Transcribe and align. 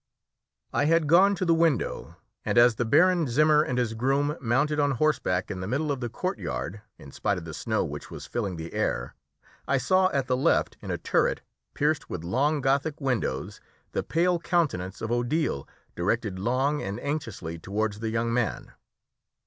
I 0.73 0.85
had 0.85 1.05
gone 1.05 1.35
to 1.35 1.45
the 1.45 1.53
window, 1.53 2.15
and 2.43 2.57
as 2.57 2.73
the 2.73 2.85
Baron 2.85 3.27
Zimmer 3.27 3.61
and 3.61 3.77
his 3.77 3.93
groom 3.93 4.35
mounted 4.41 4.79
on 4.79 4.93
horseback 4.93 5.51
in 5.51 5.59
the 5.61 5.67
middle 5.67 5.91
of 5.91 5.99
the 5.99 6.09
courtyard, 6.09 6.81
in 6.97 7.11
spite 7.11 7.37
of 7.37 7.45
the 7.45 7.53
snow 7.53 7.85
which 7.85 8.09
was 8.09 8.25
filling 8.25 8.55
the 8.55 8.73
air, 8.73 9.13
I 9.67 9.77
saw 9.77 10.09
at 10.09 10.25
the 10.25 10.35
left 10.35 10.75
in 10.81 10.89
a 10.89 10.97
turret, 10.97 11.41
pierced 11.75 12.09
with 12.09 12.23
long 12.23 12.61
Gothic 12.61 12.99
windows, 12.99 13.61
the 13.91 14.01
pale 14.01 14.39
countenance 14.39 15.01
of 15.01 15.11
Odile 15.11 15.67
directed 15.95 16.39
long 16.39 16.81
and 16.81 16.99
anxiously 16.99 17.59
towards 17.59 17.99
the 17.99 18.09
young 18.09 18.33
man. 18.33 18.71